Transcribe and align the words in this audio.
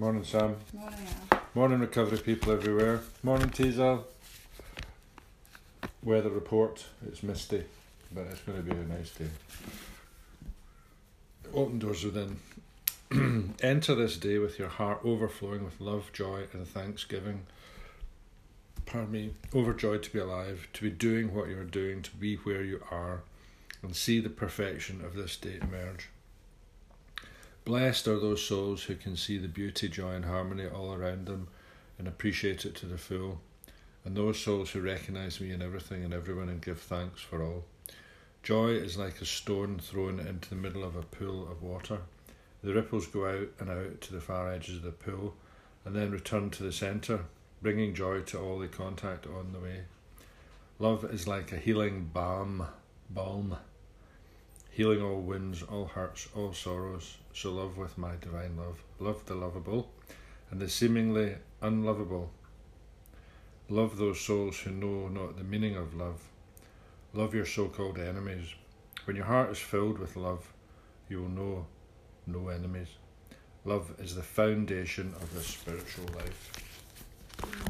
Morning, 0.00 0.24
Sam. 0.24 0.56
Morning, 0.72 0.98
Al. 1.30 1.40
Morning, 1.54 1.80
recovery 1.80 2.16
people 2.16 2.54
everywhere. 2.54 3.02
Morning, 3.22 3.50
Teasel. 3.50 4.04
Weather 6.02 6.30
report. 6.30 6.86
It's 7.06 7.22
misty, 7.22 7.64
but 8.10 8.22
it's 8.28 8.40
going 8.40 8.56
to 8.56 8.64
be 8.64 8.70
a 8.70 8.84
nice 8.84 9.10
day. 9.10 9.28
Open 11.52 11.78
doors 11.78 12.02
within. 12.02 12.38
Enter 13.62 13.94
this 13.94 14.16
day 14.16 14.38
with 14.38 14.58
your 14.58 14.68
heart 14.68 15.00
overflowing 15.04 15.66
with 15.66 15.78
love, 15.82 16.10
joy, 16.14 16.44
and 16.54 16.66
thanksgiving. 16.66 17.42
Pardon 18.86 19.12
me. 19.12 19.34
Overjoyed 19.54 20.02
to 20.04 20.10
be 20.10 20.18
alive, 20.18 20.66
to 20.72 20.82
be 20.82 20.90
doing 20.90 21.34
what 21.34 21.50
you're 21.50 21.62
doing, 21.64 22.00
to 22.00 22.10
be 22.12 22.36
where 22.36 22.64
you 22.64 22.82
are, 22.90 23.20
and 23.82 23.94
see 23.94 24.18
the 24.18 24.30
perfection 24.30 25.04
of 25.04 25.14
this 25.14 25.36
day 25.36 25.58
emerge. 25.60 26.08
Blessed 27.64 28.08
are 28.08 28.18
those 28.18 28.42
souls 28.42 28.84
who 28.84 28.96
can 28.96 29.16
see 29.16 29.36
the 29.36 29.48
beauty, 29.48 29.88
joy, 29.88 30.12
and 30.12 30.24
harmony 30.24 30.66
all 30.66 30.94
around 30.94 31.26
them 31.26 31.48
and 31.98 32.08
appreciate 32.08 32.64
it 32.64 32.74
to 32.76 32.86
the 32.86 32.96
full, 32.96 33.40
and 34.04 34.16
those 34.16 34.40
souls 34.40 34.70
who 34.70 34.80
recognize 34.80 35.40
me 35.40 35.52
in 35.52 35.60
everything 35.60 36.02
and 36.02 36.14
everyone 36.14 36.48
and 36.48 36.62
give 36.62 36.80
thanks 36.80 37.20
for 37.20 37.42
all. 37.42 37.64
Joy 38.42 38.70
is 38.70 38.96
like 38.96 39.20
a 39.20 39.26
stone 39.26 39.78
thrown 39.78 40.18
into 40.18 40.48
the 40.48 40.54
middle 40.56 40.82
of 40.82 40.96
a 40.96 41.02
pool 41.02 41.46
of 41.50 41.62
water. 41.62 41.98
The 42.64 42.72
ripples 42.72 43.06
go 43.06 43.28
out 43.28 43.48
and 43.58 43.68
out 43.70 44.00
to 44.02 44.14
the 44.14 44.20
far 44.20 44.50
edges 44.50 44.76
of 44.76 44.82
the 44.82 44.92
pool 44.92 45.34
and 45.84 45.94
then 45.94 46.10
return 46.10 46.48
to 46.50 46.62
the 46.62 46.72
centre, 46.72 47.26
bringing 47.60 47.94
joy 47.94 48.20
to 48.20 48.40
all 48.40 48.58
they 48.58 48.68
contact 48.68 49.26
on 49.26 49.52
the 49.52 49.60
way. 49.60 49.82
Love 50.78 51.04
is 51.12 51.26
like 51.26 51.52
a 51.52 51.58
healing 51.58 52.08
balm, 52.12 52.66
balm, 53.10 53.58
healing 54.70 55.02
all 55.02 55.20
wounds, 55.20 55.62
all 55.62 55.86
hurts, 55.86 56.28
all 56.34 56.52
sorrows. 56.52 57.18
So 57.34 57.50
love 57.50 57.76
with 57.76 57.98
my 57.98 58.12
divine 58.20 58.56
love. 58.56 58.82
Love 58.98 59.26
the 59.26 59.34
lovable 59.34 59.90
and 60.50 60.60
the 60.60 60.68
seemingly 60.68 61.36
unlovable. 61.60 62.30
Love 63.68 63.98
those 63.98 64.20
souls 64.20 64.58
who 64.60 64.70
know 64.70 65.08
not 65.08 65.36
the 65.36 65.44
meaning 65.44 65.76
of 65.76 65.94
love. 65.94 66.20
Love 67.12 67.34
your 67.34 67.46
so 67.46 67.68
called 67.68 67.98
enemies. 67.98 68.54
When 69.04 69.16
your 69.16 69.26
heart 69.26 69.50
is 69.50 69.58
filled 69.58 69.98
with 69.98 70.16
love, 70.16 70.52
you 71.08 71.20
will 71.20 71.28
know 71.28 71.66
no 72.26 72.48
enemies. 72.48 72.88
Love 73.64 73.92
is 73.98 74.14
the 74.14 74.22
foundation 74.22 75.12
of 75.20 75.34
the 75.34 75.42
spiritual 75.42 76.06
life. 76.14 77.69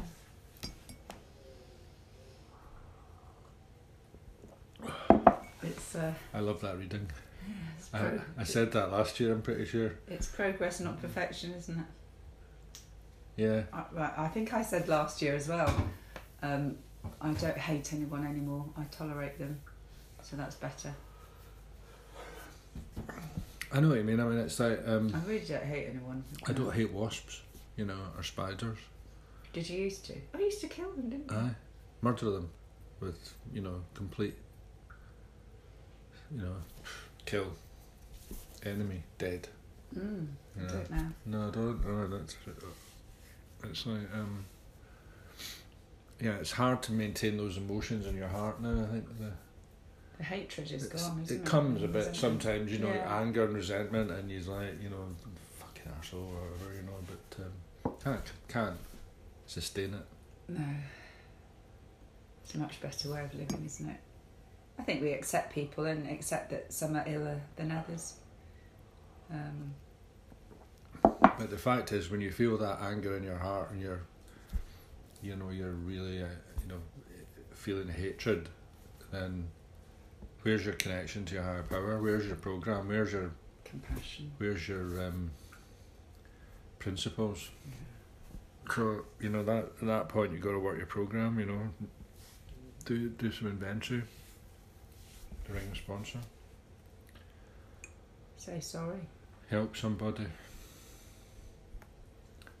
It's 5.91 6.01
uh, 6.01 6.13
I 6.33 6.39
love 6.39 6.61
that 6.61 6.77
reading. 6.77 7.09
I, 7.93 7.99
pro- 7.99 8.21
I 8.37 8.43
said 8.45 8.71
that 8.71 8.93
last 8.93 9.19
year, 9.19 9.33
I'm 9.33 9.41
pretty 9.41 9.65
sure. 9.65 9.95
it's 10.07 10.27
progress, 10.27 10.79
not 10.79 11.01
perfection, 11.01 11.53
isn't 11.53 11.79
it? 11.79 11.85
Yeah. 13.35 13.63
I, 13.73 13.83
right, 13.91 14.13
I 14.17 14.27
think 14.29 14.53
I 14.53 14.61
said 14.61 14.87
last 14.87 15.21
year 15.21 15.35
as 15.35 15.49
well. 15.49 15.73
Um, 16.41 16.77
I 17.19 17.33
don't 17.33 17.57
hate 17.57 17.91
anyone 17.91 18.25
anymore. 18.25 18.65
I 18.77 18.83
tolerate 18.85 19.37
them, 19.37 19.59
so 20.21 20.37
that's 20.37 20.55
better. 20.55 20.93
I 23.73 23.81
know 23.81 23.89
what 23.89 23.97
you 23.97 24.05
mean. 24.05 24.21
I 24.21 24.23
mean, 24.23 24.37
it's 24.37 24.61
like, 24.61 24.87
I 24.87 24.93
um, 24.93 25.23
really 25.27 25.39
don't 25.45 25.63
hate 25.63 25.87
anyone. 25.89 26.23
I 26.47 26.53
don't 26.53 26.73
hate 26.73 26.93
wasps, 26.93 27.41
you 27.75 27.83
know, 27.83 27.99
or 28.15 28.23
spiders. 28.23 28.77
Did 29.51 29.69
you 29.69 29.79
used 29.79 30.05
to? 30.05 30.13
I 30.33 30.39
used 30.39 30.61
to 30.61 30.67
kill 30.69 30.91
them, 30.91 31.09
didn't 31.09 31.29
I? 31.29 31.35
Aye. 31.35 31.55
Murder 32.01 32.31
them 32.31 32.49
with, 33.01 33.33
you 33.53 33.61
know, 33.61 33.81
complete, 33.93 34.35
you 36.35 36.41
know, 36.41 36.55
kill, 37.25 37.47
enemy, 38.63 39.03
dead. 39.17 39.47
Mm, 39.95 40.27
I 40.57 40.61
Yeah. 40.63 40.67
don't 40.71 40.91
know. 40.91 41.07
No, 41.25 41.47
I 41.47 41.51
don't. 41.51 41.85
No, 41.85 42.17
that's. 42.17 42.35
It's 43.63 43.85
like 43.85 44.13
um. 44.13 44.45
Yeah, 46.19 46.35
it's 46.37 46.51
hard 46.51 46.83
to 46.83 46.91
maintain 46.91 47.35
those 47.37 47.57
emotions 47.57 48.05
in 48.05 48.15
your 48.15 48.27
heart 48.27 48.61
now. 48.61 48.83
I 48.83 48.85
think 48.85 49.07
the, 49.17 49.31
The 50.19 50.23
hatred 50.23 50.71
is 50.71 50.85
gone. 50.87 51.21
Isn't 51.23 51.35
it, 51.37 51.41
it 51.41 51.45
comes 51.45 51.81
a 51.81 51.87
bit 51.87 51.95
Resentment. 52.07 52.15
sometimes, 52.17 52.71
you 52.71 52.77
know, 52.77 52.93
Yeah. 52.93 53.19
anger 53.21 53.43
and 53.45 53.53
resentment, 53.55 54.11
and 54.11 54.29
he's 54.29 54.47
like, 54.47 54.81
you 54.81 54.89
know, 54.89 55.07
fucking 55.59 55.91
asshole 55.97 56.19
or 56.21 56.51
whatever, 56.51 56.73
you 56.75 56.83
know, 56.83 56.99
but 57.07 57.43
um, 57.45 57.95
can't 58.03 58.31
can't 58.47 58.77
sustain 59.47 59.95
it. 59.95 60.05
No. 60.47 60.63
It's 62.43 62.53
a 62.55 62.59
much 62.59 62.79
better 62.81 63.11
way 63.11 63.23
of 63.23 63.33
living, 63.33 63.65
isn't 63.65 63.89
it? 63.89 63.99
I 64.79 64.83
think 64.83 65.01
we 65.01 65.11
accept 65.11 65.53
people 65.53 65.85
and 65.85 66.09
accept 66.09 66.49
that 66.49 66.73
some 66.73 66.95
are 66.95 67.07
iller 67.07 67.41
than 67.55 67.71
others. 67.71 68.15
Um, 69.31 69.73
But 71.03 71.49
the 71.49 71.57
fact 71.57 71.91
is, 71.91 72.09
when 72.09 72.21
you 72.21 72.31
feel 72.31 72.57
that 72.57 72.81
anger 72.81 73.15
in 73.17 73.23
your 73.23 73.37
heart 73.37 73.71
and 73.71 73.81
you're, 73.81 74.01
you 75.21 75.35
know, 75.35 75.49
you're 75.49 75.71
really, 75.71 76.21
uh, 76.21 76.27
you 76.61 76.67
know, 76.67 76.81
feeling 77.53 77.87
hatred, 77.87 78.49
then 79.11 79.47
where's 80.43 80.65
your 80.65 80.73
connection 80.75 81.25
to 81.25 81.35
your 81.35 81.43
higher 81.43 81.63
power? 81.63 82.01
Where's 82.01 82.25
your 82.25 82.35
program? 82.35 82.87
Where's 82.87 83.13
your 83.13 83.31
compassion. 83.63 84.31
where's 84.37 84.67
your 84.67 85.07
um, 85.07 85.31
principles? 86.79 87.49
So 88.73 89.05
you 89.19 89.29
know 89.29 89.43
that 89.43 89.71
at 89.81 89.87
that 89.87 90.09
point 90.09 90.31
you 90.31 90.39
got 90.39 90.51
to 90.51 90.59
work 90.59 90.77
your 90.77 90.85
program. 90.85 91.39
You 91.39 91.45
know, 91.45 91.69
do 92.85 93.09
do 93.09 93.31
some 93.31 93.47
inventory. 93.47 94.03
Ring 95.53 95.71
sponsor. 95.75 96.19
Say 98.37 98.59
sorry. 98.59 99.01
Help 99.49 99.75
somebody. 99.75 100.25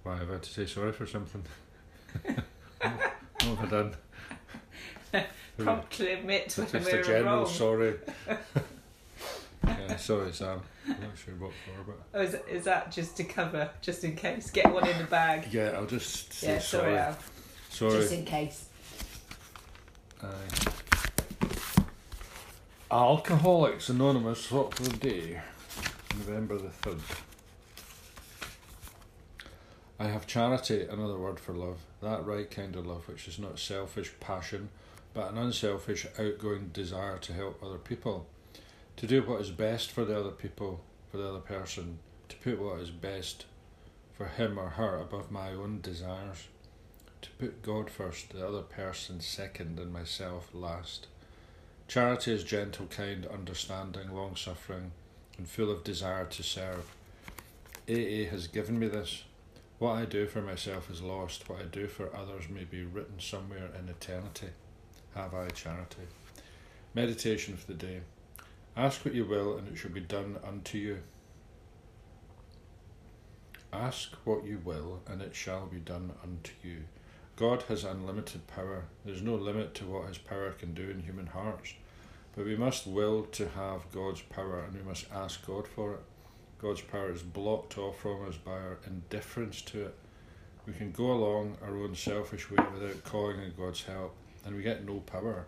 Why 0.03 0.17
have 0.17 0.29
I 0.29 0.33
had 0.33 0.43
to 0.43 0.49
say 0.49 0.65
sorry 0.65 0.91
for 0.91 1.05
something? 1.05 1.43
what 2.23 3.57
have 3.57 3.59
I 3.59 3.65
done? 3.67 3.95
Promptly 5.57 6.13
admit 6.13 6.53
when 6.57 6.67
Just 6.71 6.91
we're 6.91 6.99
a 6.99 7.03
general 7.03 7.43
wrong. 7.43 7.47
sorry. 7.47 7.93
yeah, 9.67 9.95
sorry, 9.97 10.31
Sam. 10.33 10.61
I'm 10.87 10.99
not 11.01 11.17
sure 11.23 11.35
what 11.35 11.51
for, 11.51 11.83
but 11.91 11.99
Oh, 12.13 12.21
is, 12.21 12.35
is 12.49 12.63
that 12.65 12.91
just 12.91 13.15
to 13.17 13.23
cover, 13.23 13.69
just 13.81 14.03
in 14.03 14.15
case? 14.15 14.49
Get 14.49 14.71
one 14.71 14.87
in 14.87 14.97
the 14.97 15.03
bag. 15.03 15.47
yeah, 15.51 15.71
I'll 15.75 15.85
just 15.85 16.33
say 16.33 16.53
Yeah, 16.53 16.59
sorry, 16.59 16.95
sorry. 16.95 17.15
Sorry. 17.69 17.91
Just 18.01 18.13
in 18.13 18.25
case. 18.25 18.65
Aye. 20.23 20.70
Alcoholics 22.93 23.87
Anonymous 23.87 24.47
thought 24.47 24.73
for 24.73 24.83
the 24.83 24.97
day, 24.97 25.39
November 26.13 26.57
the 26.57 26.67
3rd. 26.67 26.99
I 29.97 30.07
have 30.09 30.27
charity, 30.27 30.81
another 30.81 31.17
word 31.17 31.39
for 31.39 31.53
love, 31.53 31.77
that 32.01 32.25
right 32.25 32.51
kind 32.51 32.75
of 32.75 32.85
love 32.85 33.07
which 33.07 33.29
is 33.29 33.39
not 33.39 33.59
selfish 33.59 34.11
passion, 34.19 34.67
but 35.13 35.31
an 35.31 35.37
unselfish, 35.37 36.05
outgoing 36.19 36.71
desire 36.73 37.17
to 37.19 37.31
help 37.31 37.63
other 37.63 37.77
people, 37.77 38.27
to 38.97 39.07
do 39.07 39.23
what 39.23 39.39
is 39.39 39.51
best 39.51 39.89
for 39.89 40.03
the 40.03 40.19
other 40.19 40.31
people, 40.31 40.81
for 41.09 41.15
the 41.15 41.29
other 41.29 41.39
person, 41.39 41.99
to 42.27 42.35
put 42.39 42.59
what 42.59 42.81
is 42.81 42.91
best 42.91 43.45
for 44.11 44.25
him 44.25 44.59
or 44.59 44.71
her 44.71 44.97
above 44.97 45.31
my 45.31 45.51
own 45.51 45.79
desires. 45.79 46.49
To 47.21 47.29
put 47.39 47.61
God 47.61 47.89
first, 47.89 48.31
the 48.31 48.45
other 48.45 48.63
person 48.63 49.21
second, 49.21 49.79
and 49.79 49.93
myself 49.93 50.49
last. 50.53 51.07
Charity 51.91 52.31
is 52.31 52.45
gentle, 52.45 52.85
kind, 52.85 53.25
understanding, 53.25 54.15
long 54.15 54.37
suffering, 54.37 54.93
and 55.37 55.45
full 55.45 55.69
of 55.69 55.83
desire 55.83 56.23
to 56.23 56.41
serve. 56.41 56.89
AA 57.89 58.29
has 58.31 58.47
given 58.47 58.79
me 58.79 58.87
this. 58.87 59.25
What 59.77 59.97
I 59.97 60.05
do 60.05 60.25
for 60.25 60.41
myself 60.41 60.89
is 60.89 61.01
lost, 61.01 61.49
what 61.49 61.59
I 61.59 61.65
do 61.65 61.87
for 61.87 62.15
others 62.15 62.47
may 62.47 62.63
be 62.63 62.83
written 62.85 63.19
somewhere 63.19 63.67
in 63.77 63.89
eternity. 63.89 64.47
Have 65.15 65.33
I 65.33 65.49
charity? 65.49 66.03
Meditation 66.93 67.57
for 67.57 67.67
the 67.67 67.73
day. 67.73 67.99
Ask 68.77 69.03
what 69.03 69.13
you 69.13 69.25
will, 69.25 69.57
and 69.57 69.67
it 69.67 69.75
shall 69.75 69.91
be 69.91 69.99
done 69.99 70.37
unto 70.47 70.77
you. 70.77 70.99
Ask 73.73 74.13
what 74.23 74.45
you 74.45 74.61
will, 74.63 75.01
and 75.07 75.21
it 75.21 75.35
shall 75.35 75.65
be 75.65 75.79
done 75.79 76.13
unto 76.23 76.53
you. 76.63 76.83
God 77.35 77.63
has 77.63 77.83
unlimited 77.83 78.45
power. 78.47 78.85
There's 79.05 79.21
no 79.21 79.35
limit 79.35 79.73
to 79.75 79.85
what 79.85 80.07
His 80.07 80.17
power 80.17 80.51
can 80.51 80.73
do 80.73 80.89
in 80.89 80.99
human 81.01 81.27
hearts. 81.27 81.73
But 82.35 82.45
we 82.45 82.55
must 82.55 82.87
will 82.87 83.23
to 83.23 83.49
have 83.49 83.91
God's 83.91 84.21
power 84.21 84.63
and 84.63 84.75
we 84.75 84.83
must 84.83 85.11
ask 85.11 85.45
God 85.45 85.67
for 85.67 85.93
it. 85.93 86.01
God's 86.61 86.81
power 86.81 87.11
is 87.11 87.23
blocked 87.23 87.77
off 87.77 87.99
from 87.99 88.27
us 88.27 88.37
by 88.37 88.51
our 88.51 88.77
indifference 88.85 89.61
to 89.63 89.85
it. 89.85 89.95
We 90.67 90.73
can 90.73 90.91
go 90.91 91.11
along 91.11 91.57
our 91.63 91.75
own 91.75 91.95
selfish 91.95 92.51
way 92.51 92.63
without 92.71 93.03
calling 93.03 93.39
on 93.39 93.53
God's 93.57 93.83
help, 93.83 94.15
and 94.45 94.55
we 94.55 94.61
get 94.61 94.85
no 94.85 94.99
power. 94.99 95.45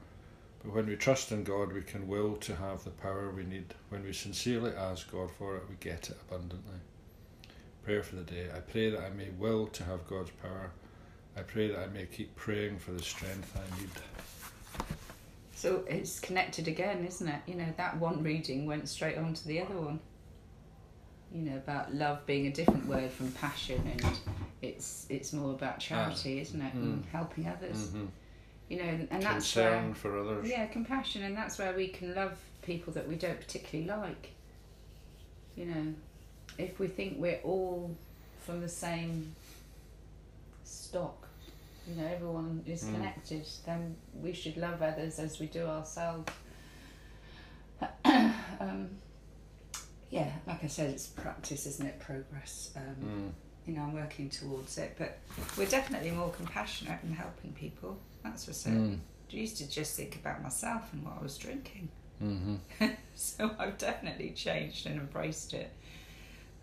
But 0.64 0.74
when 0.74 0.88
we 0.88 0.96
trust 0.96 1.32
in 1.32 1.44
God, 1.44 1.72
we 1.72 1.84
can 1.84 2.08
will 2.08 2.36
to 2.38 2.56
have 2.56 2.84
the 2.84 2.90
power 2.90 3.30
we 3.30 3.44
need. 3.44 3.76
When 3.90 4.04
we 4.04 4.12
sincerely 4.12 4.72
ask 4.72 5.12
God 5.12 5.30
for 5.30 5.58
it, 5.58 5.64
we 5.70 5.76
get 5.80 6.10
it 6.10 6.18
abundantly. 6.28 6.80
Prayer 7.84 8.02
for 8.02 8.16
the 8.16 8.24
day. 8.24 8.48
I 8.56 8.62
pray 8.62 8.90
that 8.90 9.02
I 9.02 9.10
may 9.12 9.30
will 9.38 9.68
to 9.68 9.84
have 9.84 10.08
God's 10.08 10.32
power. 10.32 10.72
I 11.36 11.42
pray 11.42 11.70
that 11.70 11.80
I 11.80 11.88
may 11.88 12.06
keep 12.06 12.36
praying 12.36 12.80
for 12.80 12.92
the 12.92 13.02
strength 13.02 13.56
I 13.58 13.80
need. 13.80 13.90
So 15.56 15.84
it's 15.88 16.20
connected 16.20 16.68
again, 16.68 17.06
isn't 17.06 17.28
it? 17.28 17.42
You 17.48 17.56
know, 17.56 17.74
that 17.78 17.98
one 17.98 18.22
reading 18.24 18.66
went 18.66 18.88
straight 18.90 19.18
on 19.18 19.34
to 19.34 19.48
the 19.48 19.62
other 19.62 19.76
one. 19.76 20.00
you 21.34 21.42
know, 21.50 21.56
about 21.58 21.92
love 21.96 22.24
being 22.28 22.46
a 22.46 22.52
different 22.52 22.86
word 22.86 23.10
from 23.12 23.32
passion, 23.32 23.82
and 23.92 24.20
it's 24.62 25.08
it's 25.10 25.34
more 25.34 25.50
about 25.52 25.80
charity, 25.80 26.40
isn't 26.40 26.62
it, 26.62 26.74
and 26.76 27.04
Mm. 27.04 27.08
helping 27.10 27.48
others. 27.48 27.88
Mhm. 27.88 28.08
You 28.70 28.78
know, 28.78 29.08
and 29.10 29.24
that's 29.24 29.52
Concern 29.52 29.86
where 29.88 29.96
for 29.96 30.20
others. 30.20 30.48
yeah, 30.48 30.68
compassion, 30.68 31.24
and 31.24 31.36
that's 31.36 31.58
where 31.58 31.74
we 31.74 31.88
can 31.88 32.14
love 32.14 32.38
people 32.62 32.94
that 32.94 33.08
we 33.08 33.16
don't 33.16 33.40
particularly 33.40 33.90
like. 33.90 34.30
You 35.56 35.66
know, 35.66 35.94
if 36.60 36.78
we 36.80 36.88
think 36.88 37.18
we're 37.20 37.42
all 37.44 37.96
from 38.46 38.62
the 38.62 38.70
same 38.70 39.34
stock, 40.66 41.23
you 41.88 41.96
know, 41.96 42.08
everyone 42.08 42.64
is 42.66 42.84
Mm. 42.84 42.94
connected, 42.94 43.46
then 43.66 43.96
we 44.14 44.34
should 44.34 44.58
love 44.58 44.82
others 44.82 45.20
as 45.20 45.40
we 45.40 45.48
do 45.48 45.66
ourselves. 45.66 46.32
um, 48.06 48.90
yeah, 50.10 50.32
like 50.48 50.64
I 50.64 50.68
said, 50.68 50.90
it's 50.92 51.08
practice, 51.08 51.66
isn't 51.66 51.86
it? 51.86 52.00
Progress. 52.00 52.72
Um, 52.76 52.96
Mm. 53.06 53.32
You 53.66 53.76
know, 53.76 53.84
I'm 53.84 53.94
working 53.94 54.30
towards 54.30 54.78
it, 54.78 54.96
but 54.98 55.20
we're 55.58 55.68
definitely 55.68 56.12
more 56.12 56.30
compassionate 56.32 57.02
in 57.04 57.14
helping 57.14 57.54
people. 57.54 57.98
That's 58.22 58.44
for 58.44 58.52
certain. 58.52 59.02
Mm. 59.32 59.34
I 59.34 59.40
used 59.40 59.58
to 59.60 59.70
just 59.70 59.96
think 59.96 60.18
about 60.18 60.44
myself 60.44 60.92
and 60.92 61.02
what 61.06 61.14
I 61.18 61.24
was 61.24 61.38
drinking. 61.38 61.88
Mhm. 62.22 62.60
So 63.16 63.56
I've 63.58 63.78
definitely 63.78 64.32
changed 64.32 64.86
and 64.86 65.00
embraced 65.00 65.54
it. 65.54 65.72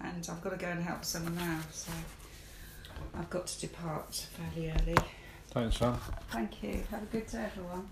And 0.01 0.27
I've 0.31 0.43
got 0.43 0.51
to 0.51 0.57
go 0.57 0.67
and 0.69 0.83
help 0.83 1.05
someone 1.05 1.37
now, 1.37 1.61
so 1.73 1.91
I've 3.15 3.31
got 3.31 3.47
to 3.47 3.61
depart 3.61 4.15
fairly 4.15 4.71
early. 4.71 4.97
Thanks, 5.51 5.79
Sam. 5.79 5.99
Thank 6.31 6.63
you. 6.63 6.83
Have 6.91 7.03
a 7.03 7.07
good 7.07 7.27
day, 7.27 7.45
everyone. 7.45 7.89